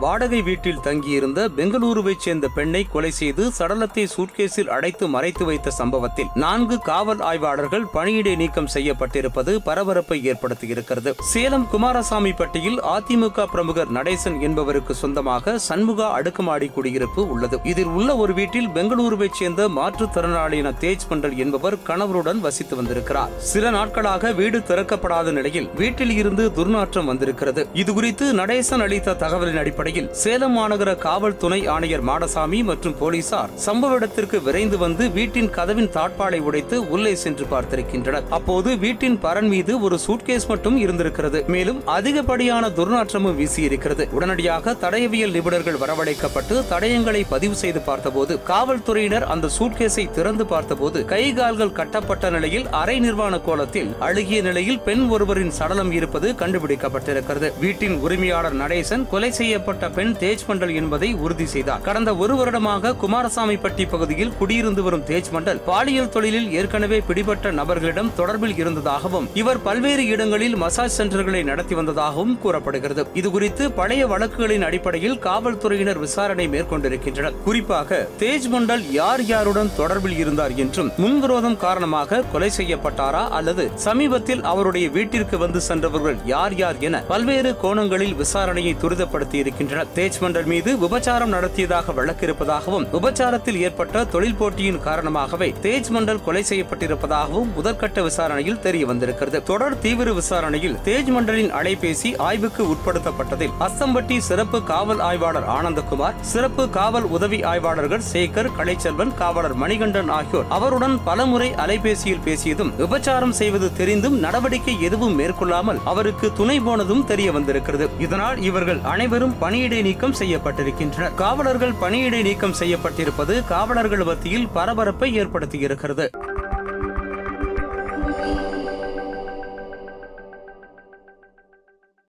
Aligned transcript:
வாடகை 0.00 0.42
வீட்டில் 0.42 0.80
தங்கியிருந்த 0.80 1.48
பெங்களூருவைச் 1.56 2.24
சேர்ந்த 2.24 2.48
பெண்ணை 2.54 2.86
கொலை 2.92 3.10
செய்து 3.10 3.52
சடலத்தை 3.58 4.06
சூட்கேஸில் 4.16 4.66
அடைத்து 4.66 5.08
மறைத்து 5.08 5.44
வைத்த 5.44 5.70
சம்பவத்தில் 5.70 6.28
நான்கு 6.34 6.78
காவல் 6.78 7.20
ஆய்வாளர்கள் 7.20 7.86
பணியிடை 7.94 8.36
நீக்கம் 8.36 8.68
செய்யப்பட்டிருப்பது 8.74 9.52
பரபரப்பை 9.64 10.18
ஏற்படுத்தியிருக்கிறது. 10.30 11.12
சேலம் 11.32 11.66
குமாரசாமி 11.68 12.32
பட்டியில் 12.32 12.78
அதிமுக 12.82 13.46
பிரமுகர் 13.46 13.92
நடேசன் 13.92 14.40
என்பவருக்கு 14.40 14.94
சொந்தமாக 14.94 15.58
சண்முகா 15.68 16.08
அடுக்குமாடி 16.10 16.68
குடியிருப்பு 16.68 17.28
உள்ளது. 17.28 17.60
இதில் 17.62 17.92
உள்ள 17.98 18.16
ஒரு 18.16 18.34
வீட்டில் 18.34 18.68
பெங்களூருவைச் 18.68 19.40
சேர்ந்த 19.40 19.68
மாற்றுத்திறனாளியான 19.68 20.72
தேஜ் 20.80 21.08
மண்டல் 21.10 21.36
என்பவர் 21.36 21.78
கணவருடன் 21.82 22.40
வசித்து 22.40 22.76
வந்திருக்கிறார். 22.76 23.30
சில 23.38 23.70
நாட்களாக 23.70 24.32
வீடு 24.32 24.58
திறக்கப்படாத 24.58 25.30
நிலையில் 25.30 25.70
வீட்டில் 25.74 26.16
இருந்து 26.16 26.50
துர்நாற்றம் 26.50 27.04
வந்திருக்கிறது. 27.04 27.66
இதுகுறித்து 27.74 28.32
நடேசன் 28.32 28.80
அளித்த 28.80 29.16
தகவலின் 29.24 29.58
அடிப்படையில் 29.58 29.86
அடிப்படையில் 29.88 30.16
சேலம் 30.22 30.56
மாநகர 30.56 30.90
காவல் 31.04 31.36
துணை 31.42 31.58
ஆணையர் 31.74 32.04
மாடசாமி 32.08 32.58
மற்றும் 32.70 32.96
போலீசார் 33.00 33.52
சம்பவ 33.66 33.96
இடத்திற்கு 33.98 34.38
விரைந்து 34.46 34.76
வந்து 34.82 35.04
வீட்டின் 35.16 35.50
கதவின் 35.56 35.90
தாட்பாலை 35.96 36.40
உடைத்து 36.48 36.76
உள்ளே 36.94 37.12
சென்று 37.22 37.44
பார்த்திருக்கின்றனர். 37.52 38.26
அப்போது 38.38 38.70
வீட்டின் 38.84 39.16
பரன் 39.24 39.48
மீது 39.52 39.72
ஒரு 39.86 39.96
சூட்கேஸ் 40.06 40.46
மட்டும் 40.52 40.76
இருந்திருக்கிறது. 40.84 41.40
மேலும் 41.54 41.80
அதிகப்படியான 41.96 42.70
துர்நாற்றமும் 42.78 43.38
வீசியிருக்கிறது. 43.40 44.06
உடனடியாக 44.18 44.74
தடயவியல் 44.84 45.34
நிபுணர்கள் 45.36 45.80
வரவழைக்கப்பட்டு 45.84 46.56
தடயங்களை 46.72 47.22
பதிவு 47.34 47.58
செய்து 47.62 47.82
பார்த்தபோது 47.88 48.34
காவல்துறையினர் 48.50 49.28
அந்த 49.36 49.52
சூட்கேஸை 49.58 50.06
திறந்து 50.18 50.46
பார்த்தபோது 50.52 50.98
கை 51.14 51.24
கால்கள் 51.40 51.76
கட்டப்பட்ட 51.80 52.32
நிலையில் 52.36 52.68
அரை 52.82 52.98
நிர்வாண 53.06 53.34
கோலத்தில் 53.48 53.90
அழுகிய 54.08 54.40
நிலையில் 54.48 54.82
பெண் 54.90 55.06
ஒருவரின் 55.16 55.56
சடலம் 55.60 55.94
இருப்பது 56.00 56.30
கண்டுபிடிக்கப்பட்டிருக்கிறது. 56.44 57.50
வீட்டின் 57.64 57.98
உரிமையாளர் 58.06 58.60
நடேசன் 58.62 59.08
கொலை 59.14 59.32
செய்யப்பட்ட 59.40 59.76
பெண் 59.86 60.14
தேஜ் 60.20 60.44
மண்டல் 60.48 60.74
என்பதை 60.74 61.14
உறுதி 61.14 61.46
செய்தார். 61.46 61.80
கடந்த 61.80 62.16
ஒரு 62.16 62.36
வருடமாக 62.36 62.94
குமாரசாமிப்பட்டி 63.02 63.88
பகுதியில் 63.88 64.32
குடியிருந்து 64.40 64.82
வரும் 64.82 65.04
தேஜ் 65.04 65.30
மண்டல் 65.32 65.60
பாலியல் 65.66 66.08
தொழிலில் 66.08 66.52
ஏற்கனவே 66.52 67.00
பிடிபட்ட 67.00 67.50
நபர்களிடம் 67.50 68.10
தொடர்பில் 68.16 68.56
இருந்ததாகவும் 68.58 69.28
இவர் 69.34 69.62
பல்வேறு 69.62 70.06
இடங்களில் 70.06 70.56
மசாஜ் 70.56 70.96
சென்டர்களை 70.98 71.44
நடத்தி 71.44 71.74
வந்ததாகவும் 71.74 72.38
கூறப்படுகிறது. 72.38 73.06
இதுகுறித்து 73.14 73.72
பழைய 73.72 74.06
வழக்குகளின் 74.06 74.62
அடிப்படையில் 74.62 75.18
காவல்துறையினர் 75.18 75.98
விசாரணை 75.98 76.48
மேற்கொண்டிருக்கின்றனர். 76.48 77.36
குறிப்பாக 77.44 78.08
தேஜ் 78.18 78.48
மண்டல் 78.48 78.90
யார் 78.90 79.24
யாருடன் 79.24 79.70
தொடர்பில் 79.76 80.18
இருந்தார் 80.18 80.56
என்றும் 80.56 80.92
முன்விரோதம் 80.98 81.56
காரணமாக 81.56 82.22
கொலை 82.32 82.50
செய்யப்பட்டாரா 82.56 83.28
அல்லது 83.28 83.70
சமீபத்தில் 83.74 84.42
அவருடைய 84.42 84.88
வீட்டிற்கு 84.88 85.38
வந்து 85.38 85.60
சென்றவர்கள் 85.60 86.16
யார் 86.24 86.54
யார் 86.54 86.78
என 86.78 87.00
பல்வேறு 87.00 87.56
கோணங்களில் 87.56 88.14
விசாரணையை 88.14 88.76
துரிதப்படுத்தி 88.82 89.34
இருக்கின்றனர் 89.34 89.66
தேஜ் 89.68 90.18
மண்டல் 90.20 90.46
மீது 90.46 90.70
விபச்சாரம் 90.78 91.32
நடத்தியதாக 91.32 91.92
வழக்கு 91.92 92.24
இருப்பதாகவும் 92.26 92.84
விபச்சாரத்தில் 92.92 93.58
ஏற்பட்ட 93.60 94.04
தொழில் 94.06 94.36
போட்டியின் 94.36 94.78
காரணமாகவே 94.80 95.48
தேஜ் 95.60 95.90
மண்டல் 95.90 96.22
கொலை 96.22 96.42
செய்யப்பட்டிருப்பதாகவும் 96.42 97.50
முதற்கட்ட 97.56 98.02
விசாரணையில் 98.02 98.60
தெரிய 98.60 98.84
வந்திருக்கிறது 98.86 99.38
தொடர் 99.42 99.76
தீவிர 99.78 100.12
விசாரணையில் 100.12 100.76
தேஜ் 100.84 101.10
மண்டலின் 101.10 101.50
அலைபேசி 101.52 102.12
ஆய்வுக்கு 102.20 102.64
உட்படுத்தப்பட்டதில் 102.68 103.52
அஸ்தம்பட்டி 103.60 104.18
சிறப்பு 104.20 104.60
காவல் 104.62 105.02
ஆய்வாளர் 105.08 105.48
ஆனந்தகுமார் 105.48 106.16
சிறப்பு 106.24 106.66
காவல் 106.70 107.08
உதவி 107.10 107.40
ஆய்வாளர்கள் 107.44 108.06
சேகர் 108.08 108.50
கலைச்செல்வன் 108.56 109.14
காவலர் 109.14 109.56
மணிகண்டன் 109.56 110.10
ஆகியோர் 110.10 110.48
அவருடன் 110.50 110.96
பலமுறை 111.04 111.50
அலைபேசியில் 111.58 112.24
பேசியதும் 112.24 112.72
விபச்சாரம் 112.78 113.36
செய்வது 113.36 113.70
தெரிந்தும் 113.74 114.18
நடவடிக்கை 114.18 114.76
எதுவும் 114.80 115.18
மேற்கொள்ளாமல் 115.18 115.82
அவருக்கு 115.84 116.26
துணை 116.32 116.58
போனதும் 116.60 117.06
தெரிய 117.06 117.28
வந்திருக்கிறது 117.32 117.88
இதனால் 117.98 118.36
இவர்கள் 118.42 118.82
அனைவரும் 118.88 119.36
பணி 119.38 119.57
பணியிடை 119.60 119.78
நீக்கம் 119.82 120.14
செய்யப்பட்டிருக்கின்றனர் 120.18 121.14
காவலர்கள் 121.14 121.72
பணியிடை 121.80 122.20
நீக்கம் 122.22 122.54
செய்யப்பட்டிருப்பது 122.58 123.34
காவலர்கள் 123.46 124.04
மத்தியில் 124.04 124.46
பரபரப்பை 124.54 125.08
ஏற்படுத்தியிருக்கிறது 125.20 126.06